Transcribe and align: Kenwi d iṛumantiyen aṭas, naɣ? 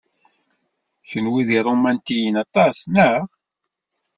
Kenwi 1.09 1.41
d 1.47 1.49
iṛumantiyen 1.57 2.35
aṭas, 2.43 2.77
naɣ? 2.93 3.21